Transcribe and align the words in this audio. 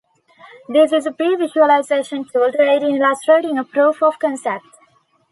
This 0.67 0.91
is 0.93 1.05
a 1.05 1.11
pre-visualization 1.11 2.25
tool 2.27 2.51
to 2.53 2.59
aid 2.63 2.81
in 2.81 2.95
illustrating 2.95 3.59
a 3.59 3.63
proof 3.63 4.01
of 4.01 4.17
concept. 4.17 4.65